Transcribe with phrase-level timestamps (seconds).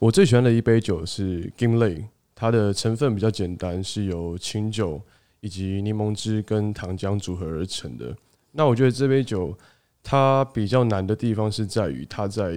[0.00, 5.02] 我最喜欢的一杯酒是 Gimlet，它的成分比较简单，是由清酒
[5.40, 8.16] 以及柠檬汁跟糖浆组合而成的。
[8.52, 9.58] 那我觉得这杯酒
[10.04, 12.56] 它比较难的地方是在于它在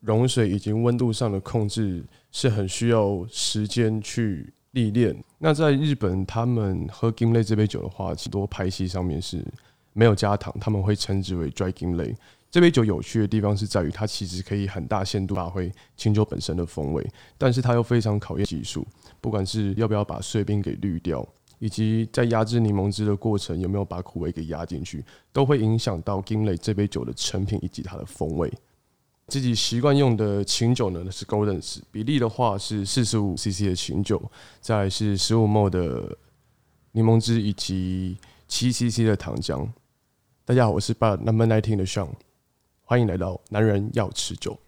[0.00, 5.16] 溶水以及温度上的控制是很需要时间去历练。
[5.38, 9.44] 那在日本，他们喝 Gimlet 这杯酒的话，很多派系上面是
[9.92, 12.16] 没有加糖，他们会称之为 Dry Gimlet。
[12.52, 17.02] 这杯酒有趣的地方是在于，它其实可以很大限度发挥清酒本身的风味，
[17.38, 18.86] 但是它又非常考验技术，
[19.22, 21.26] 不管是要不要把碎冰给滤掉，
[21.58, 28.52] 以及在压制柠檬汁的过程有没有把苦味给压进去，都会影响到金雷这杯酒的成品以及它的风味。
[29.28, 34.22] 自己习惯用的清酒呢是 Gordon's，比例的话是四十五 CC 的清酒，
[34.60, 36.18] 再是十五 ml 的
[36.90, 39.66] 柠檬汁以及七 CC 的糖浆。
[40.44, 42.10] 大家好，我是 Bar Number Nineteen 的 Sean。
[42.84, 44.58] 欢迎来到男人要持久。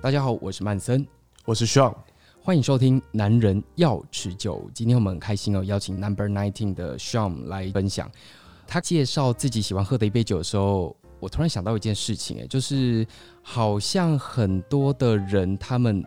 [0.00, 1.06] 大家好，我是曼森，
[1.44, 1.94] 我是 Sean。
[2.40, 4.56] 欢迎收听《男人要持久》。
[4.74, 8.10] 今天我们很开心哦，邀请 Number Nineteen 的 Sean 来分享。
[8.66, 13.06] 他介绍自己喜欢喝的一杯酒的时候，我突然想到一件事情，哎，就是
[13.42, 16.04] 好像很多的人他们。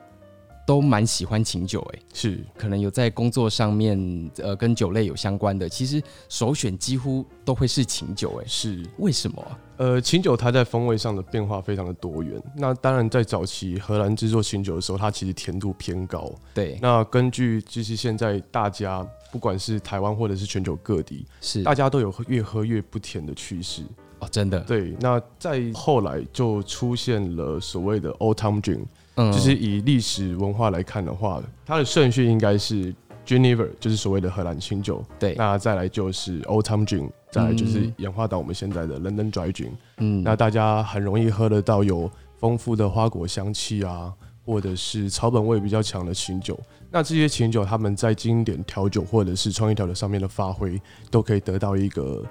[0.65, 9.45] 都蛮喜欢琴酒，哎，是可能有在工作上面，呃，跟酒类有相关的，其实首选几乎都会是琴酒，哎，是为什么？
[9.77, 12.41] 呃，琴酒它在风味上的变化非常的多元。
[12.55, 16.33] 那当然，在早期荷兰制作琴酒的时候，它其实甜度偏高。
[16.53, 16.79] 对。
[16.81, 23.83] 那根据就是现在大家不管是台湾或者是全球各地，是大家都有越喝越不甜的趋势。
[24.19, 24.61] 哦，真的。
[24.61, 24.95] 对。
[24.99, 28.85] 那在后来就出现了所谓的 Old Time Gin。
[29.15, 32.93] 嗯，就是以历史文化来看的话，它的顺序应该是
[33.25, 35.03] Genever，就是所谓的荷兰清酒。
[35.17, 39.71] 对，那再来就是 Old Time Gin，再来就是演化到我们现在的 London Dry Gin。
[39.97, 44.13] 嗯，那大家很容易喝得到有丰富的花果香气啊，
[44.45, 46.59] 或者是草本味比较强的清酒。
[46.91, 50.79] 那这些清酒，他们在经典调酒或者是创意调酒上面的发挥，
[51.09, 52.21] 都可以得到一个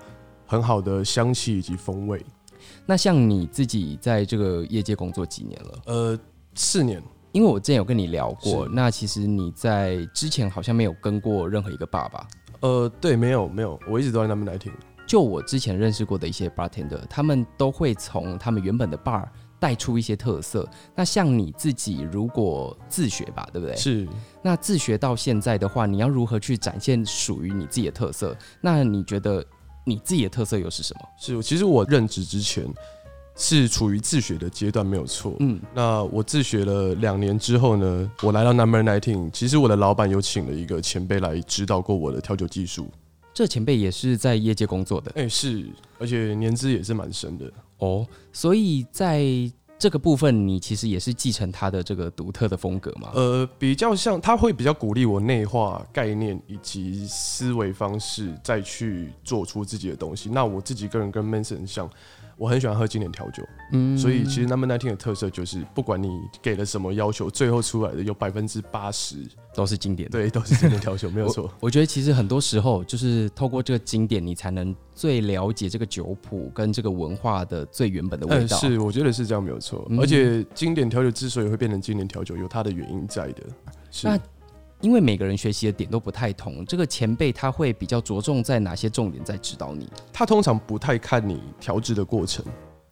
[0.47, 2.22] 很好的香气以及风味。
[2.87, 5.78] 那像你自己在这个业界工作几年了？
[5.87, 6.19] 呃。
[6.54, 12.26] 四年，因为我之前有跟你聊过，那其实你在之前好像没有跟过任何一个 bar 吧？
[12.60, 14.72] 呃，对，没有，没有，我一直都在那边来听。
[15.06, 19.22] 就我之前认识过的一些 bartender，他们都会从他们原本的 bar
[19.59, 20.66] 带出一些特色。
[20.94, 23.76] 那像你自己如果自学吧，对不对？
[23.76, 24.09] 是。
[24.41, 28.34] 那自学到现在的话，你要如何去展现属于你自己的特色？
[28.62, 29.44] 那你觉得
[29.84, 31.09] 你自己的特色又是什么？
[31.19, 32.64] 是，其实我任职之前。
[33.36, 35.34] 是处于自学的阶段，没有错。
[35.40, 39.30] 嗯，那我自学了两年之后呢，我来到 Number Nineteen。
[39.32, 42.88] 其实我的老板有请了一个前辈来指导过我的调酒技术。
[43.32, 45.68] 这前辈也是在业界工作的，哎、欸，是，
[45.98, 48.06] 而且年资也是蛮深的哦。
[48.32, 49.24] 所以在
[49.76, 53.10] 这个部分，你其实也是继承他的这个独特的风格嘛？
[53.14, 60.30] 呃，比较像，他会比较鼓励我内化概念以及思维方式，再去做出自己的东西。
[60.30, 61.90] 那我自己个人跟很像。
[62.36, 66.08] 我很喜欢喝经典调酒，嗯，所以其实 Number Nineteen 的特色就是，不管你
[66.42, 69.16] 给了什么要求，最后出来的有百分之八十
[69.54, 71.50] 都是经典，对，都是经典调酒，没有 错。
[71.60, 78.56] 我觉得其实很多时候就是透过这个经典，你才能最了解这个酒谱跟这个文化的最原本的味道。
[78.58, 79.88] 是，我觉得是这样，没有错。
[79.98, 83.42] 而且经典调酒之所以会变成经典调酒，有它的原因在的。
[83.90, 84.08] 是。
[84.84, 89.88] 因为每个人学习的点都不太同，这个前辈他会比较着重在哪些重点在指导你？
[90.12, 92.44] 他通常不太看你调制的过程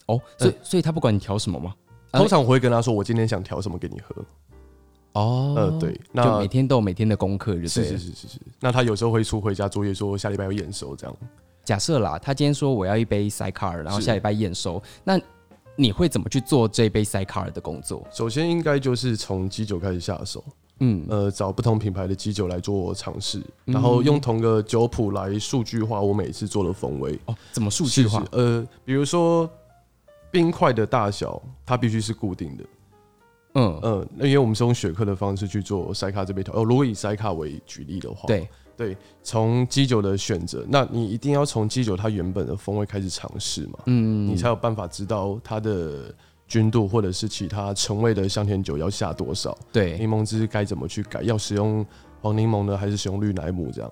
[0.07, 1.75] 哦，所以所以他不管你调什么吗？
[2.11, 4.25] 通常我会跟他说，我今天想调什么给你喝。
[5.13, 8.41] 哦，呃，对，那就每天都有每天的功课，是是是是是。
[8.59, 11.15] 那他有时候会出回家作业，说下礼拜要验收这样。
[11.63, 15.21] 假设啦，他今天说我要一杯 Sidecar，然后下礼拜验收，那
[15.77, 18.03] 你会怎么去做这杯 Sidecar 的工作？
[18.11, 20.43] 首先应该就是从基酒开始下手。
[20.85, 27.17] 嗯，呃，找不同品牌的基酒来做尝试，然后用同个酒谱来数据化我每次做的风味。
[27.27, 28.25] 哦，怎么数据化？
[28.33, 29.49] 呃，比如说
[30.29, 32.65] 冰块的大小，它必须是固定的。
[33.55, 36.53] 嗯嗯，那、呃、因为我们是用雪克的方式去做塞卡这杯调。
[36.53, 43.79] 哦，如果以塞卡为举例的话，对对，从基酒的选择，那你一定要从基酒它原本的风味开始尝试嘛。
[43.87, 46.13] 嗯，你才有办法知道它的。
[46.53, 49.57] 均度或者是其他陈味的香甜酒要下多少？
[49.73, 51.23] 对，柠檬汁该怎么去改？
[51.23, 51.85] 要使用
[52.21, 53.91] 黄柠檬呢，还是使用绿乃姆这样？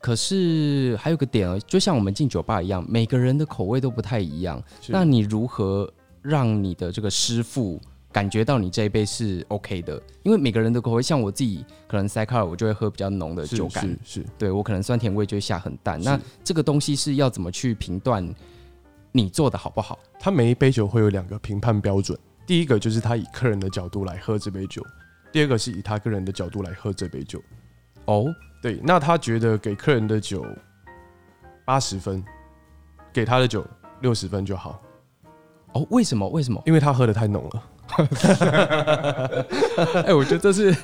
[0.00, 4.62] 可是还有个点啊，就像我们进酒吧一样，每个人的口味都不太一样。
[4.88, 5.92] 那你如何
[6.22, 7.78] 让你的这个师傅
[8.10, 16.00] 感觉到你这一杯是 OK 的，因为每个人的口味，像我自己可能塞卡尔，我就会喝比较浓的酒感，是，是对我可能酸甜味就会下很淡。
[16.00, 18.26] 那这个东西是要怎么去评断
[19.12, 19.98] 你做的好不好？
[20.18, 24.84] 他每一杯酒会有两个评判标准，第一个就是他以客人的角度来喝这杯酒，
[25.32, 27.42] 第二个是以他个人的角度来喝这杯酒。
[28.06, 28.26] 哦，
[28.62, 30.44] 对，那他觉得给客人的酒
[31.64, 32.24] 八十分，
[33.12, 33.66] 给他的酒
[34.00, 34.82] 六十分就好。
[35.72, 36.28] 哦，为什么？
[36.28, 36.62] 为什么？
[36.66, 37.62] 因为他喝的太浓了。
[39.94, 40.76] 哎、欸，我觉得这是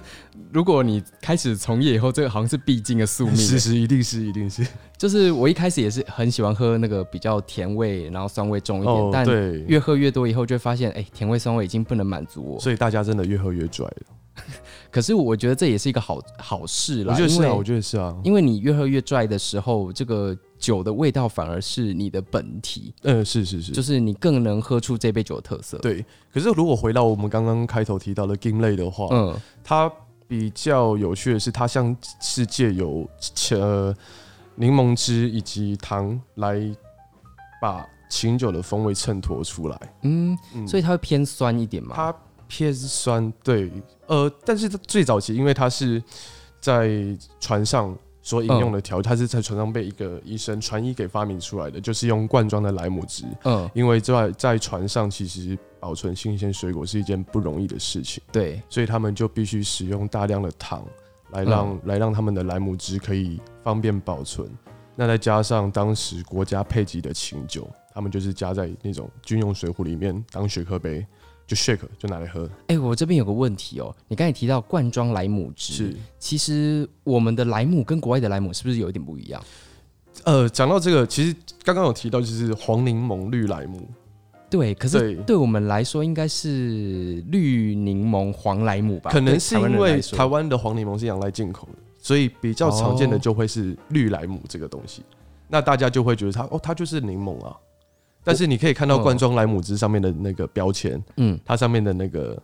[0.52, 3.36] 如果你开始从业以后，这个好像是必经的宿命。
[3.36, 4.66] 是是，一定是，一定是。
[4.96, 8.94] 就是我一开始也是很喜欢喝那个比较甜味，然后酸味重一点。
[8.94, 9.26] 哦、但
[9.66, 12.60] 越喝越多以后，就会发现，哎、欸，甜味酸味已经不能满足我。
[12.60, 14.02] 所以大家真的越喝越拽了。
[14.96, 17.12] 可是我觉得这也是一个好好事啦。
[17.12, 18.16] 我觉得是啊，我觉得是啊。
[18.24, 22.94] 因为你越喝越拽的时候，这个酒的味道反而是你的本体。
[23.02, 25.76] 嗯，是是是，就是你更能喝出这杯酒的特色。
[25.80, 26.02] 对。
[26.32, 29.92] 可是如果回到我们刚刚开头提到的 Gimlet 的话，嗯，它
[30.26, 33.06] 比较有趣的是，它像世界有
[33.50, 33.94] 呃
[34.54, 36.58] 柠檬汁以及糖来
[37.60, 39.78] 把琴酒的风味衬托出来。
[40.04, 40.34] 嗯，
[40.66, 41.92] 所以它会偏酸一点嘛？
[41.94, 42.16] 它
[42.48, 43.70] 偏酸，对。
[44.06, 46.02] 呃，但是它最早期，因为它是
[46.60, 46.90] 在
[47.40, 53.24] 船上所饮用的调，它是在船上被一个医生船医给发明出来的，就是用罐装的莱姆汁。
[53.44, 60.84] 嗯，因为在在船上其实保存新鲜水果是一件不容易的事情，对，所以他们就必须使用大量的糖
[61.30, 64.48] 来让来让他们的莱姆汁可以方便保存。
[64.94, 71.06] 那再加上当时国家配给的琴酒，他们就是加在那种军用水壶里面当雪克杯。
[71.46, 72.44] 就 shake 就拿来喝。
[72.66, 79.42] 哎、欸，我这边有个问题哦、喔，你刚才提到罐装莱姆汁，是其实我们的莱姆跟国外的莱姆是不是有一点不一样？
[80.24, 83.86] 呃，讲到这个，其实刚刚有提到就是黄柠檬绿莱姆，
[84.50, 89.10] 对，可是对我们来说应该是绿柠檬黄莱姆吧？
[89.10, 95.02] 可能是因为台湾的黄柠檬是仰赖进口的，所以比较常见的就会是绿莱姆这个东西。
[95.02, 95.14] 哦、
[95.48, 97.54] 那大家就会觉得它哦，它就是柠檬啊。
[98.26, 102.36] 但是你可以看到罐装莱姆汁上面的那个标签，嗯，它上面的那个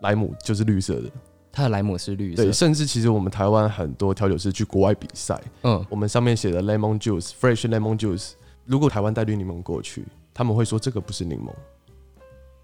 [0.00, 1.08] 莱姆就是绿色的，
[1.52, 2.42] 它的莱姆是绿色。
[2.42, 8.32] 对，甚至其实我们台湾很多调酒师去国外比赛，嗯，我们上面写的 lemon juice，fresh lemon juice，
[8.64, 10.04] 如果台湾带绿柠檬过去，
[10.34, 11.52] 他们会说这个不是柠檬，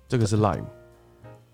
[0.09, 0.65] 这个是 lime。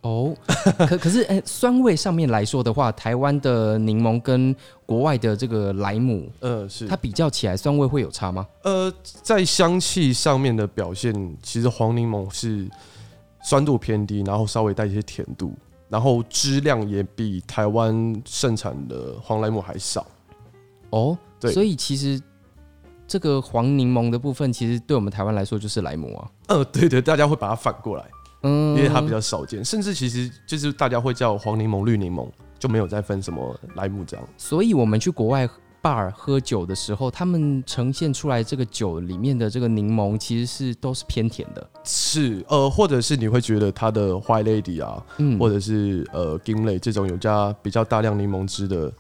[0.05, 0.37] 哦，
[0.87, 4.55] 可可是，哎、欸，酸味上面来说的话，台湾的柠檬跟
[4.85, 8.47] 国外的这个莱姆，呃，是它比较起来，酸味会有差吗？
[8.65, 8.93] 呃，
[9.23, 12.69] 在香气上面的表现，其实黄柠檬是
[13.43, 15.55] 酸度偏低，然后稍微带一些甜度，
[15.89, 20.07] 然后汁量也比台湾盛产的黄莱姆还少。
[20.91, 22.21] 哦，对，所以其实
[23.09, 26.31] 这个黄柠檬的部分，其实对我们台湾来说就是莱姆啊。
[26.49, 28.05] 呃，对对，大家会把它反过来。
[28.45, 34.29] 嗯，因为它比较少见，甚至其实就是大家会叫黄柠檬、绿柠檬，就没有再分什么莱姆这样。
[34.37, 35.49] 所以我们去国外
[35.83, 41.71] bar 喝酒的时候，他们呈现出来这个酒里面的这个柠檬，其实是都是偏甜的。
[41.85, 48.93] 是，呃，或者是你会觉得它的 White Lady 啊，嗯，或者是呃 Gimlet 这种有加比较大量柠檬汁的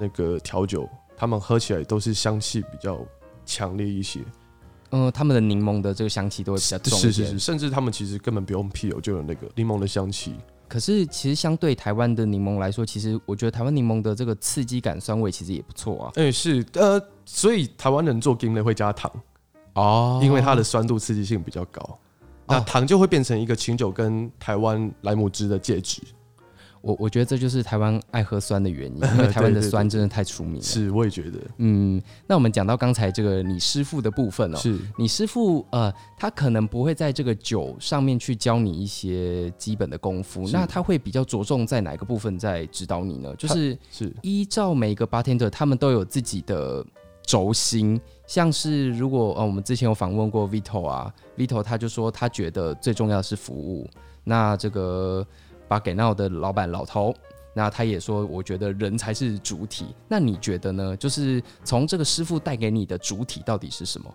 [0.00, 2.98] 那个调酒，他们喝起来都是香气比较
[3.44, 4.20] 强烈一些。
[4.96, 10.36] 嗯，他们的柠檬的这个香气都会比较重一点，是是是，甚至他们其实根本不用啤酒就有那个柠檬的香气。
[10.68, 16.12] 可是其实相对台湾的柠檬来说，其实我觉得台湾柠檬的这个刺激感、酸味其实也不错啊。
[16.14, 19.10] 哎、欸，是呃，所以台湾人做 Gimlet 会加糖
[19.74, 21.98] 哦，因为它的酸度刺激性比较高，
[22.46, 26.00] 那糖就会变成一个清酒跟台湾莱姆汁的介质。
[26.84, 30.62] 我我觉得这就是台湾爱喝酸的原因， 因为台湾的酸真的太出名了。
[30.62, 31.38] 是，我也觉得。
[31.56, 43.34] 嗯，那我们讲到刚才这个你师傅的部分哦，是你师傅呃，他可能不会在这个酒上面去教你一些基本的功夫，那他会比较着重在哪个部分在指导你呢？
[43.36, 46.84] 就是是依照每一个 bartender，他们都有自己的
[47.22, 53.88] 轴心，像是如果呃，我们之前有访问过 Vito 啊，Vito 他就说他觉得最重要的是服务，
[54.22, 55.26] 那这个。
[55.68, 57.14] 巴给闹的老板老头，
[57.54, 59.86] 那他也说，我觉得人才是主体。
[60.08, 60.96] 那你觉得呢？
[60.96, 64.12] 就是从这个师傅带给你的主体到底是什么？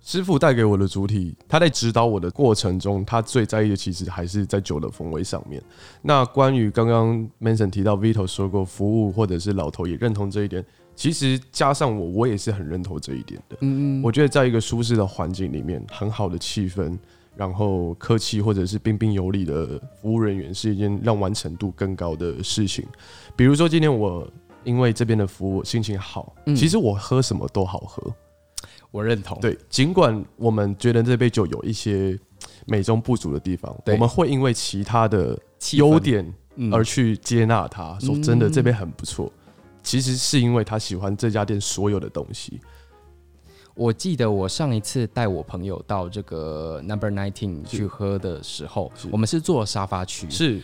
[0.00, 5.62] 师傅带给我的主体，他在指导我的过程中，他最在意的其实还是在酒的风味上面。
[6.00, 13.56] 那关于刚刚 Manson 提到 Vito 说过服务，或者是老头也认同这一点，其实加上我，我也是很认同这一点的。
[13.60, 16.96] 嗯嗯，我觉得在一个舒适的环境里面，很好的气氛。
[17.38, 22.84] 然后客气或者是彬彬有礼的服务人员是一件让完成度更高的事情。
[23.36, 24.28] 比如说今天我
[24.64, 28.12] 因为这边的服务心情好，嗯，其实我喝什么都好喝。
[28.90, 29.38] 我认同。
[29.40, 32.18] 对，尽管我们觉得这杯酒有一些
[32.66, 35.38] 美中不足的地方，我们会因为其他的
[35.74, 36.26] 优点
[36.56, 39.32] 嗯而去接纳它，说真的，嗯这杯很不错。
[39.84, 42.60] 其实是因为他喜欢这家店所有的东西。
[43.78, 50.28] 我记得我上一次带我朋友到这个 Number Nineteen 去喝的时候，我们是坐沙发区。
[50.28, 50.60] 是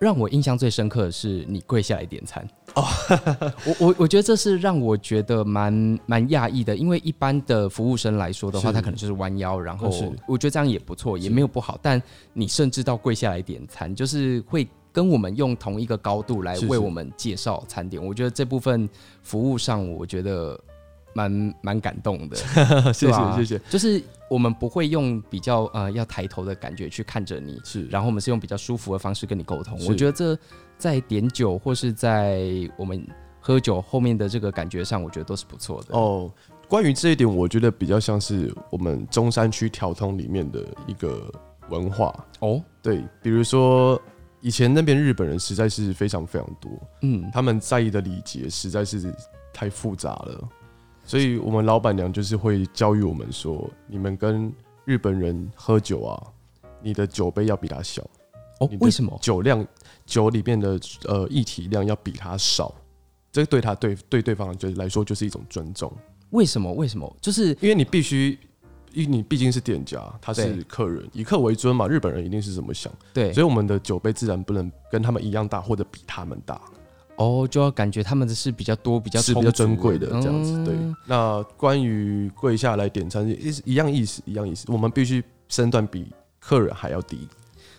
[0.00, 2.84] 让我印象最深刻的是你跪下来点餐哦，
[3.64, 9.88] 我我我觉得这是让我觉得蛮蛮讶异的，因为一般的服务生来说的话，他可能就是弯腰，然后
[10.26, 11.78] 我觉得这样也不错，也没有不好。
[11.80, 12.02] 但
[12.34, 18.04] 你甚至到跪下来点餐，就是会跟我们用同一个高度来为我们介绍餐点。
[18.04, 18.86] 我觉得这部分
[19.22, 20.60] 服务上，我觉得。
[21.16, 22.36] 蛮蛮感动的，
[22.92, 23.58] 谢谢谢谢。
[23.70, 29.78] 就是我们不会用比较呃要抬头的感觉去看着你，是，然后我们是用比较舒服的方式跟你沟通。
[29.88, 30.38] 我觉得这
[30.76, 32.42] 在点酒或是在
[32.76, 33.02] 我们
[33.40, 35.96] 喝酒后面的这个感觉上，我觉得都是不错的。
[35.96, 36.30] 哦，
[36.68, 41.32] 关于这一点，我觉得比较像是我们中山区条通里面的一个
[41.70, 42.62] 文化哦。
[42.82, 43.98] 对，比如说
[44.42, 46.70] 以前那边日本人实在是非常非常多，
[47.00, 49.14] 嗯，他们在意的礼节实在是
[49.54, 50.48] 太复杂了。
[51.06, 54.52] 所以，我们老板娘就是会教育我们说：你们跟
[54.84, 56.20] 日本人喝酒啊，
[56.82, 58.02] 你的酒杯要比他小。
[58.58, 59.16] 哦，为什么？
[59.22, 59.64] 酒量，
[60.04, 62.74] 酒里面的呃液体量要比他少，
[63.30, 65.92] 这个对他对对对方就来说就是一种尊重。
[66.30, 66.72] 为什么？
[66.72, 67.16] 为什么？
[67.20, 68.38] 就是因为你必须，
[68.92, 71.86] 因为你毕竟是店家，他是客人，以客为尊嘛。
[71.86, 76.60] 日本人一定是这么想，对，所以我们的酒杯自然不能跟他们一样大，或者比他们大。
[77.16, 80.64] 哦，就要感觉他们的是比较多、比较是比较尊贵的这样子。
[80.64, 80.74] 对，
[81.06, 84.64] 那关于跪下来点餐，一一样意思，一样意思。
[84.70, 86.06] 我们必须身段比
[86.38, 87.26] 客人还要低。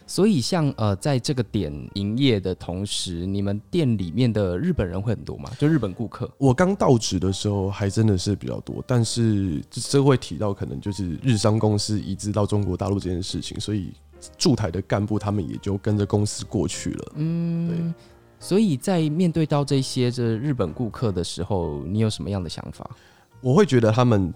[0.10, 5.52] 所以，像呃，在这个点营业的同时，你们店里面的日本人会很多吗？
[5.60, 6.32] 就日本顾客？
[6.38, 13.92] 我刚到职的时候还真的是比较多，但是这会提到可能就是日商公司移植到中国大陆这件事情，所以
[14.38, 17.12] 驻台的干部他们也就跟着公司过去了。
[17.16, 17.78] 嗯，对。
[18.40, 22.90] 所以在面对到这些这日本顾客的时候，你有什么样的想法？
[23.42, 24.34] 我会觉得他们，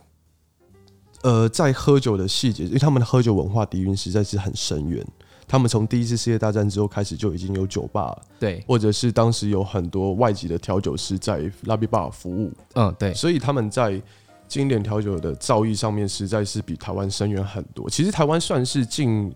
[1.24, 5.06] 呃，在喝酒的细节，因为他们的喝酒文化底蕴实在是很深远。
[5.48, 14.02] 他们从第一次世界大战之后开始就已经有酒吧，对，或者是当时有很多外籍的调酒师在 lobby bar 服务，嗯，对，所以他们在
[14.48, 17.90] 经典调酒的造诣上面实在是比台湾深远很多。
[17.90, 19.34] 其实台湾算是近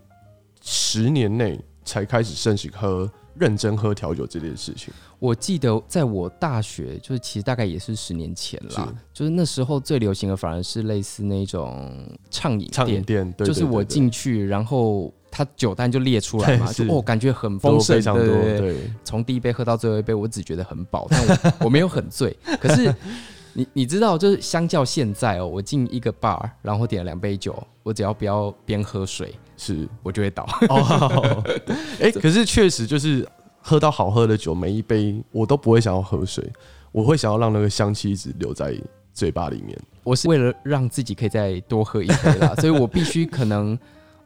[0.62, 3.10] 十年内才开始盛行喝。
[3.38, 22.94] 认真喝调酒这件事情，我记得在我大学，就是其实大概也是十年前啦，就是那时候最流行的反而是类似那种畅饮畅饮店，就是我进去，然后他酒单就列出来嘛， 就哦感觉很丰盛，非常多，对，从第一杯喝到最后一杯，我只觉得很饱，但我我没有很醉， 可是。
[23.58, 30.46] 你你知道，就是相较现在哦，我进一个 bar，然后点了两杯酒，我只要不要边喝水，是我就会倒。
[30.68, 31.44] 哦，
[32.00, 33.26] 哎，可是确实就是
[33.60, 36.44] 喝到好喝的酒，每一杯我都不会想要喝水，
[36.92, 38.74] 我会想要让那个香气一直留在
[39.12, 39.78] 嘴巴里面。
[40.04, 43.78] 我是为了让自己可以再多喝一杯啦， 所以我必须可能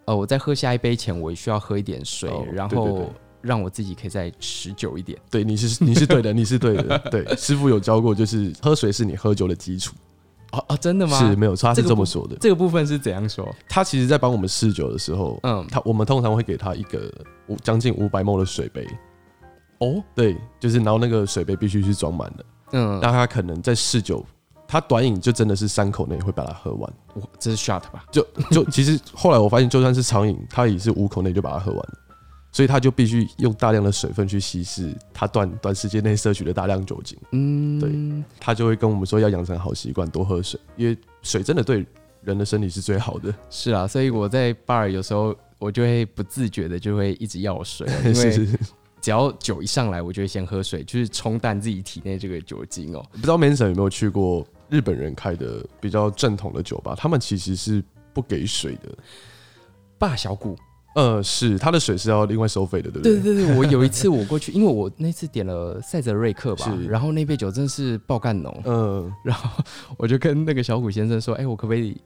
[0.04, 3.12] 呃，我在喝下一杯前，我需要喝一点水，哦、然后。
[3.42, 5.18] 让我自己可以再持久一点。
[5.30, 6.98] 对，你是你是对的，你是对的。
[7.10, 9.94] 对， 师傅有教过，就是喝水是你喝酒的基础。
[10.52, 11.18] 哦哦，真的吗？
[11.18, 12.36] 是没有错，他是这么说的。
[12.40, 13.48] 这个部分是怎样说？
[13.68, 17.12] 他其实在帮我们试酒的时候，嗯，他我们通常会给他一个
[17.46, 18.86] 五将近五百 ml 的水杯。
[19.78, 22.44] 哦，对，就是然后那个水杯必须是装满的。
[22.72, 24.24] 嗯，那他可能在试酒，
[24.68, 26.92] 他短饮就真的是三口内会把它喝完。
[27.14, 28.04] 哇，这是 shot 吧？
[28.10, 31.88] 就就其实后来我发现，就算是长饮，他也是五口内就把它喝完。
[32.52, 37.16] 所以他就必须用大量的水分去稀释他短短时间内摄取的大量酒精。
[37.30, 41.86] 嗯，对，他就会跟我们说要养成好习惯，多喝水，因为水真的对
[42.22, 43.32] 人的身体是最好的。
[43.50, 48.48] 是啊，所以我在 bar 有时候我就会不自觉的就会一直要水， 因为
[49.00, 53.06] 只要酒一上来，我就会先喝水，就是冲淡自己体内这个酒精哦。
[53.12, 56.96] 不知道 Manson 有没有去过日本人开的比较正统的酒吧？
[56.96, 58.90] 他们其实是不给水的。
[59.96, 60.56] 霸小谷。
[60.94, 63.20] 呃，是他的水是要另外收费的，对不对？
[63.20, 69.62] 对对对，我有一次我过去，因为我那次点了赛泽瑞克吧，然后那杯酒真的是爆干浓，嗯， 然后
[69.96, 71.96] 我就跟那个小谷先生说，哎，我可不可以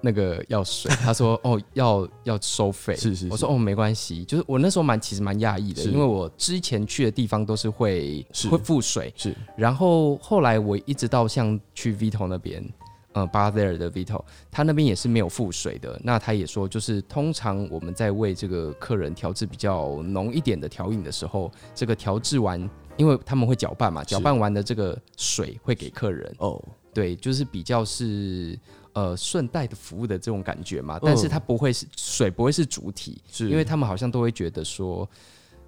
[0.00, 0.90] 那个要水？
[1.02, 3.28] 他说，哦，要要收费，是是。
[3.30, 9.36] 我说，哦，没关系，就是我那时候蛮其实蛮讶异的，因为我之前去的地方都是会会付水，是。
[9.56, 12.64] 然后后来我一直到像去 Vito 那边。
[13.12, 16.00] 呃，Bar There 的 Vito，他那边也是没有附水的。
[16.02, 22.58] 那他也说，就是通常我们在为这个客人调制比较浓一点的调饮的时候，这个调制完，
[22.96, 26.34] 因为他们会搅拌嘛，搅拌完的这个水会给客人。
[26.38, 26.62] 哦，
[26.94, 28.58] 对，就是比较是
[28.94, 35.08] 呃顺带的服务的这种感觉嘛，但是它不会是水不会是主体，是因为他们好像都会觉得说，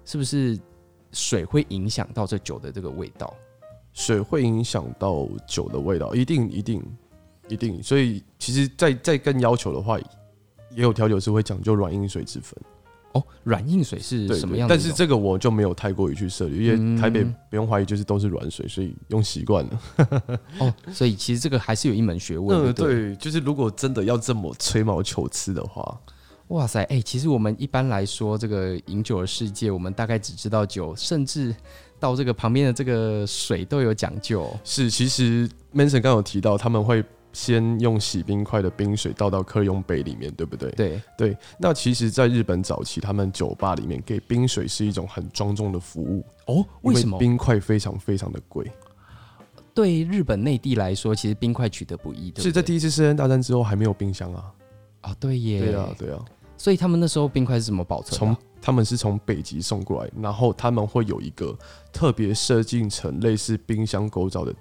[0.03, 0.59] 是不是
[1.11, 3.31] 水会影响到这酒的这个味道？
[3.93, 6.83] 水会影响到酒的味道，一定一定
[7.47, 7.81] 一定。
[7.81, 9.97] 所以其实再再更要求的话，
[10.71, 12.55] 也有调酒师会讲究软硬水之分。
[13.13, 14.75] 哦，软硬水是什么样的？
[14.75, 20.39] 但是这个我就没有太过于去涉猎，因为台北不用怀疑就是都是软水，所以用习惯了。
[20.59, 22.71] 哦，所以其实这个还是有一门学问的。
[22.71, 25.97] 嗯，对，就是如果真的要这么吹毛求疵的话，
[26.49, 31.55] 哇塞，哎、欸，其实我们一般来说，这个饮酒的世界，我们大概只知道酒，甚至
[31.97, 34.45] 到这个旁边的这个水都有讲究。
[34.65, 37.01] 是，其实 Manson 刚有提到他们会。
[37.35, 40.71] 先用洗冰块的冰水倒到客用杯里面，对不对？
[40.71, 41.37] 对对。
[41.59, 46.65] 那其实，在日本早期，他们酒吧里面给冰水是一种很庄重的服务哦。
[46.83, 47.19] 为什么？
[47.19, 48.65] 冰块非常非常的贵。
[49.73, 52.31] 对日本内地来说，其实冰块取得不易。
[52.31, 54.53] 对，是在第一次世界大战之后还没有冰箱啊。
[55.01, 55.59] 啊，对耶。
[55.59, 56.23] 对啊，对啊。
[56.57, 58.17] 所以他们那时候冰块是怎么保存？
[58.17, 61.53] 从他们是从北极送过来，然后他们会有一个
[61.91, 64.55] 特别设计成类似冰箱构造的。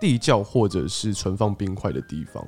[0.00, 2.44] 地窖或者是存放冰块的地方，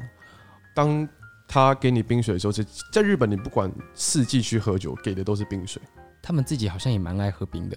[0.74, 1.06] 当
[1.46, 5.80] 他给你冰水的时候，在在日本，你不管四季去喝酒，给的都是冰水。
[6.22, 7.76] 他们自己好像也蛮爱喝冰的，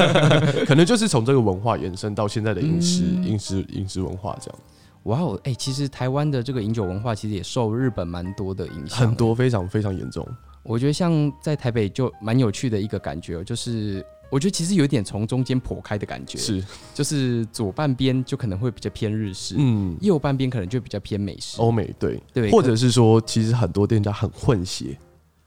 [0.66, 4.58] 可能就是从这个文化延伸到现在的饮食、饮食、饮食文化这样。
[5.04, 10.26] 哇哦，哎，其实台湾的这个饮酒文化其实也受日本蛮多的影响，很多非常非常严重。
[10.62, 14.04] 我觉得像在台北就蛮有趣的一个感觉，就是。
[14.34, 22.20] 我觉得其实有点从中间剖开的感觉，是，就是左半边就可能会比较偏日式，嗯，右半边可能就比较偏美式、欧美，对。
[22.32, 24.98] 对，或者是说，其实很多店家很混血，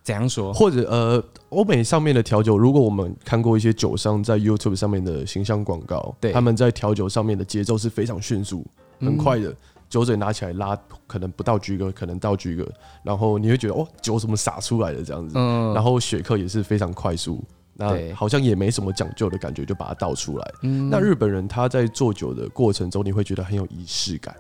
[0.04, 0.54] 怎样说？
[0.54, 8.66] 或者呃，欧美上面的调酒，如果我们看过一些酒商在 YouTube 上面的形象广告，对，他们在调酒上面的节奏是非常迅速、
[9.02, 9.58] 很快的，嗯、
[9.90, 12.66] 酒嘴拿起来拉，可能不到居个，可能到居个，
[13.04, 17.44] 然后你会觉得哦，酒怎么洒出来的这样子，嗯，然后雪克也是非常快速。
[17.80, 20.54] 那好像也没什么讲究的感觉，就把它倒出来。
[20.64, 24.36] 嗯，那日本人他在做酒的过程中，你会觉得很有仪式感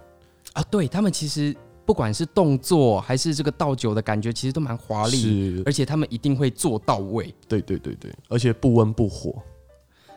[0.54, 0.64] 啊。
[0.72, 7.32] 对，他们其实不管是动作还是这个倒酒的感觉，其实都蛮华丽，是，而且他们一定会做到位。
[7.48, 9.36] 对对对对，而且不温不火。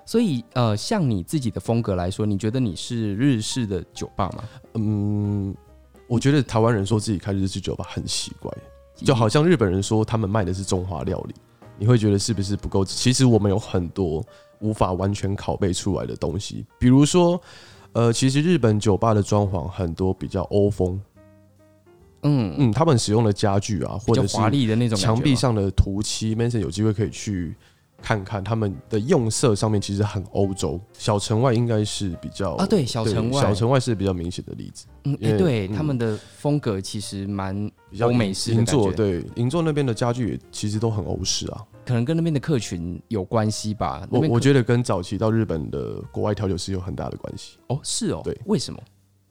[0.07, 4.45] 所以呃，像你自己的风格来说，你觉得你是日式的酒吧吗？
[4.75, 5.55] 嗯，
[6.09, 8.51] 我觉得台湾人说自己开日式酒吧很奇怪，
[8.97, 11.35] 就好像日本人说他们卖的是中华料理。
[11.81, 12.85] 你会觉得是不是不够？
[12.85, 14.23] 其实我们有很多
[14.61, 17.41] 无法完全拷贝出来的东西，比如说，
[17.93, 21.01] 呃，其实日本酒吧的装潢很多比较欧风，
[22.23, 27.57] 嗯嗯，他们使用的家具啊，或者是华丽的那种墙壁上的涂漆，Manson 有机会可以去。
[28.03, 34.87] 看看他们的用色上面其实很欧洲，小城外应该是比较啊，对，小城外，小城外是比较明显的例子。
[35.05, 37.55] 嗯，对、嗯，他们的风格其实蛮
[37.91, 44.07] 比较欧美式的银座，对，银座那边的家具也其实都很欧式啊，可能跟那边的客群有关系吧。
[44.11, 47.59] 我我觉得跟早期到日本的国外调酒师有很大的关系。
[47.67, 48.81] 哦，是哦，对，为什么？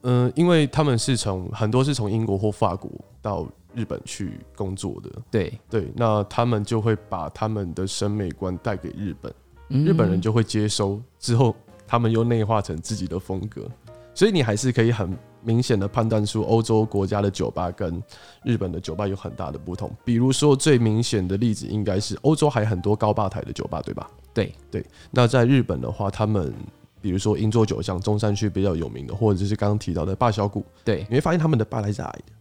[0.02, 2.92] 嗯、呃，因为他们是从很多是从英国或法国
[3.22, 3.48] 到。
[3.76, 9.32] 日本去工作的，对对，那他们就会把他们的审美观带给日本，
[9.70, 11.56] 嗯，日本人就会接收，之后
[11.88, 13.70] 他们又内化成自己的风格，
[14.16, 18.02] 所以你还是可以很明显的判断出欧洲国家的酒吧跟
[18.44, 19.92] 日本的酒吧有很大的不同。
[20.04, 24.10] 比如说最明显的例子应该是欧洲还很多高吧台的酒吧，对吧？
[24.34, 26.54] 对对，那在日本的话，他们
[27.02, 32.34] 比如说银座酒像中山区比较有名的，或者是刚刚提到的霸小谷，对，你会发现他们的吧台是矮的。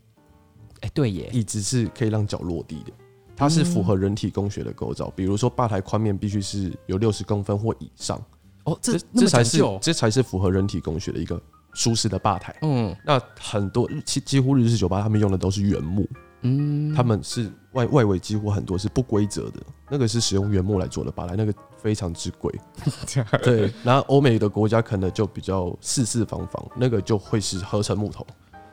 [0.80, 2.92] 哎、欸，对耶，椅子是可以让脚落地的，
[3.34, 5.10] 它是符合人体工学的构造。
[5.16, 8.20] 比如说，吧台宽面必须是有六十公分或以上。
[8.64, 11.40] 哦，这这才是这才是符合人体工学的一个
[11.78, 12.52] 舒适的吧台。
[12.62, 16.04] 嗯，那很多几几乎日式酒吧，他们用的都是原木。
[16.42, 22.52] 嗯，他们是外外围几乎很多是不规则的，那个是使用原木来做的吧台，那个非常之贵。
[23.44, 28.26] 对，然后欧美的国家可能就比较四四方方，那个就会是合成木头，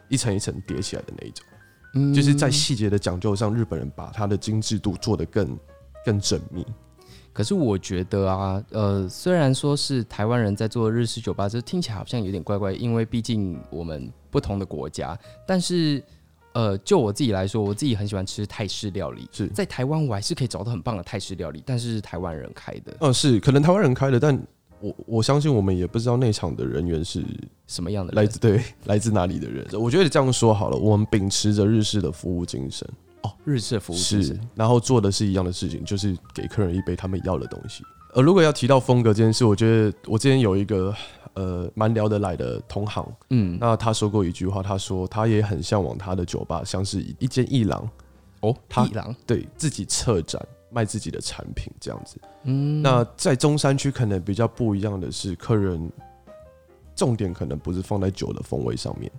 [0.10, 1.46] 一层一层叠起来的那一种。
[2.14, 5.56] 就是在细节的讲究上，日本人把它的精致度做得更
[6.04, 6.66] 更缜密。
[7.36, 15.20] 可是我觉得啊，呃，虽然说是台湾人在做日式酒吧，这听起来好像有点怪怪，因为毕竟我们不同的国家。
[15.46, 16.02] 但是，
[16.54, 19.28] 呃，就我自己来说，我自己很喜欢吃泰式料理。
[19.34, 22.96] 是在台湾，我还是可以找到很棒的泰式料理，但是是台湾人开的。
[23.02, 24.42] 嗯，是可能台湾人开的，但。
[24.82, 27.24] 我我相信我们也不知道内场的人员是
[27.66, 29.66] 什么样的，来自对来自哪里的人。
[29.72, 32.88] 我觉得这样说好了，我们秉持着日式的服务精神
[33.26, 37.84] 哦，日式服务是，然后做的是一样的事情，就是给客人一杯他们要的东西。
[38.14, 40.94] 呃如果要提到风格这件事，我觉得我之前有一个
[41.34, 47.90] 呃蛮聊得来的同行，嗯，那他说过一句话，他说他也很向往他的酒吧像是一间艺廊。
[48.42, 49.14] 哦，他艺廊？
[49.26, 55.92] 对自己策展卖自己的产品这样子，嗯，那在中山区可能比较不一样的是，客人
[56.96, 59.12] 重点可能不是放在酒的风味上面，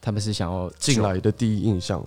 [0.00, 2.04] 他们是想要进来的第一印象。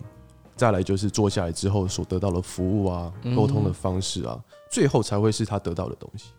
[0.55, 4.39] 再来就是坐下来之后所得到的服务啊，沟通的方式啊，
[4.69, 6.29] 最后才会是他得到的东西。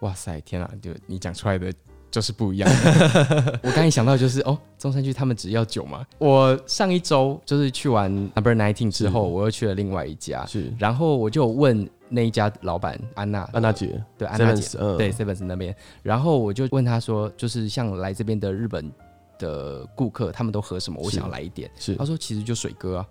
[0.00, 0.70] 哇塞，天啊！
[0.80, 1.72] 就你讲出来的
[2.08, 2.70] 就是不一样。
[3.64, 6.06] 我刚一想到就是哦，中山区他们只要酒嘛。
[6.18, 18.88] 我上一周就是去完 Number Nineteen 之后，我又去了另外一家，是，然后我就问那一家老板安娜，安娜姐，对，安娜姐，对，Sevens 那边，然后我就问他说，就是像来这边的日本
[19.36, 21.00] 的顾客，他们都喝什么？
[21.02, 21.68] 我想要来一点。
[21.76, 23.06] 是，他说其实就水哥啊。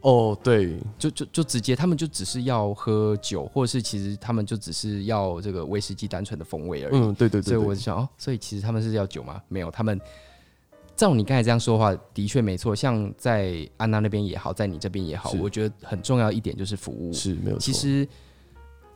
[0.00, 6.94] 哦，对，就就就直接，他们就只是要喝酒，或者是其实他们就只是要这个威士忌单纯的风味而已。
[6.94, 7.42] 嗯，对对对，对。
[7.42, 9.42] 所以我就想，哦，所以其实他们是要酒吗？
[9.48, 10.00] 没有，他们
[10.94, 12.76] 照你刚才这样说的话，的确没错。
[12.76, 17.58] 像在安娜那边也好，在你这边也好，我觉得很重要一点就是服务是没有。
[17.58, 18.06] 其实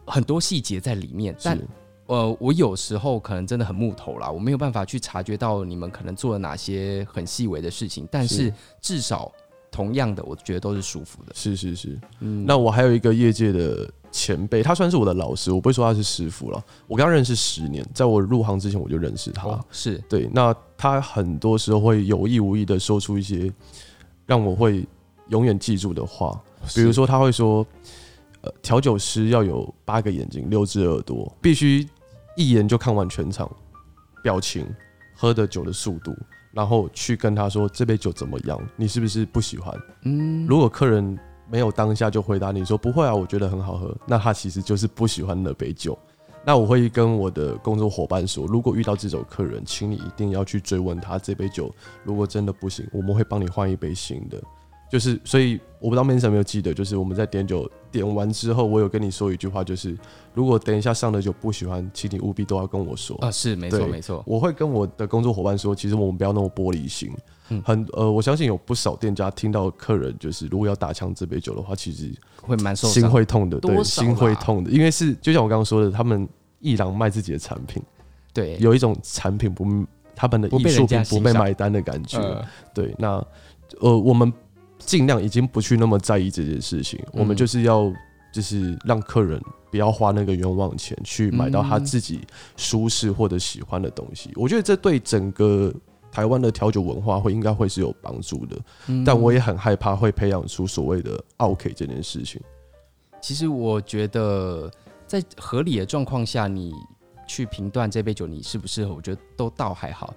[0.06, 1.58] 很多细节在里面，但
[2.06, 9.32] 呃，我有时候可能真的很木头啦，我没有办法去察觉到你们可能做了哪些很细微的事情，但是至少。
[9.72, 11.32] 同样的，我觉得都是舒服的。
[11.34, 16.62] 是是是，嗯，那我还有一个业界的前辈，他算是我的老师，我不会说他是师傅了。
[16.86, 19.48] 我跟他认识十年，在我入行之前我就认识他。
[19.48, 23.50] 哦、是对，那他很多时候会有意无意的说出一些
[24.26, 24.86] 让我会
[25.28, 26.38] 永远记住的话，
[26.74, 27.66] 比如说他会说，
[28.42, 31.88] 呃，调酒师要有八个眼睛，六只耳朵，必须
[32.36, 33.50] 一眼就看完全场，
[34.22, 34.66] 表情，
[35.16, 36.14] 喝的酒的速度。
[36.52, 38.60] 然后去跟他说，这杯酒怎么样？
[38.76, 39.74] 你是不是不喜欢？
[40.02, 41.18] 嗯，如果客人
[41.50, 45.98] 没有当下就回答你说不会啊，我觉得很好喝，那他其实就是不喜欢那杯酒。
[46.44, 54.42] 那我会跟我的工作伙伴说，如果遇到这种客人，请你一定要去追问他这杯酒，如果真的不行，我们会帮你换一杯新的。
[54.92, 59.96] 就是，所以我不知道 Manson 有没有记得，就是我们在点酒点完之后，我有跟你说一句话，就是
[60.34, 63.30] 如果等一下上的酒不喜欢，请你务必都要跟我说啊。
[63.30, 64.22] 是，没错，没错。
[64.26, 67.10] 我会跟我的工作伙伴说，其实我们不要那么玻璃心。
[67.48, 76.28] 嗯，很呃，我相信有不少店家听到客人就是如果要打枪这杯酒的话，其实会蛮受心会痛的，对，心会痛的，因为是就像我刚刚说的，他们
[76.58, 77.82] 一郎卖自己的产品，
[78.34, 79.64] 对，有一种产品不
[80.14, 82.18] 他们的艺术品不被买单的感觉。
[82.18, 83.26] 呃、对，那
[83.80, 84.30] 呃，我们。
[84.84, 87.92] 尽量已经不去那么在意这件事情，我们就是要
[88.32, 89.40] 就是让客人
[89.70, 92.20] 不要花那个冤枉钱去买到他自己
[92.56, 94.30] 舒适或者喜欢的东西。
[94.34, 95.72] 我觉得这对整个
[96.10, 98.58] 台湾的调酒文化会应该会是有帮助的，
[99.04, 102.40] 但我也很害怕会培养出所谓的 “OK” 这件事情。
[103.20, 104.70] 其实我觉得
[105.06, 106.72] 在合理的状况下，你
[107.26, 110.12] 去评断这杯酒你适不适合，我觉得都倒还好。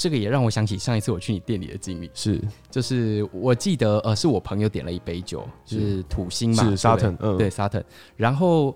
[0.00, 7.84] 这个也让我想起上一次我去你店里的经历，是，就是我记得呃，是我朋友点了一杯酒，是土星嘛，是沙腾，嗯，对沙腾，
[8.16, 8.74] 然后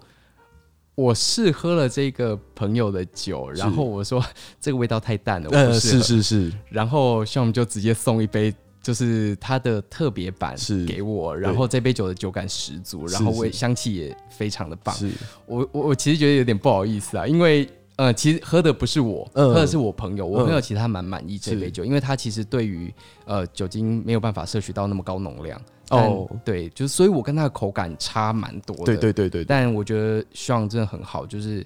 [0.95, 4.23] 我试喝了这个朋友的酒，然后我说
[4.61, 10.85] 这个味道太淡了，我呃，是是是，然后像我们就直接送一杯，就是它的特别版是。
[10.85, 15.11] 给我，然后这杯酒的酒感十足，然后味香气也非常的棒，是。
[15.47, 17.67] 我我我其实觉得有点不好意思啊，因为。
[17.97, 20.27] 呃，其实喝的不是我，嗯、喝的是我朋友。
[20.27, 22.93] 我朋友其实他蛮满意这杯酒，因为他其实对于
[23.25, 25.61] 呃酒精没有办法摄取到那么高浓量。
[25.91, 28.85] 哦，对，就是所以我跟他的口感差蛮多的。
[28.85, 29.45] 对对对对。
[29.45, 31.65] 但我觉得 Sean 真的很好，就是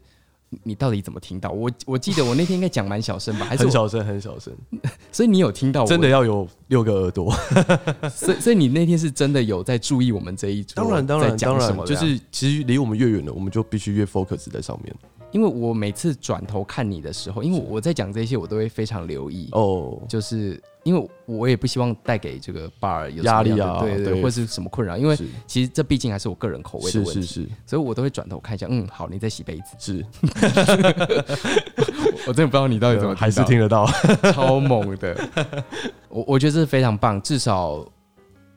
[0.64, 1.50] 你到底怎么听到？
[1.50, 3.46] 我我记得我那天应该讲蛮小声吧？
[3.46, 4.52] 还是很小声很小声？
[5.10, 5.86] 所以你有听到我？
[5.86, 7.32] 真的要有六个耳朵。
[8.12, 10.74] 所以所以你那天是真的有在注意我们这一组？
[10.74, 14.94] 当然当然当然，就是其实离我们越远了，我们就必须越 focus 在上面。
[15.30, 20.00] 因为我每次转头看你的时候，因为我在讲这些，我都会非常留意哦。
[20.08, 24.96] 就是因为我也不希望带给这个 bar 有压力啊，对对，对，或是什么困扰。
[24.96, 28.66] 因为其实这毕竟还是我个人口味的问题，是是是，所以我都会转头看一下。
[28.70, 30.06] 嗯，好，你在洗杯子，是。
[32.26, 33.86] 我真的不知道你到底怎么还是听得到，
[34.32, 35.28] 超猛的。
[36.08, 37.84] 我我觉得这是非常棒，至少。